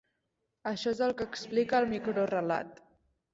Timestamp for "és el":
0.95-1.13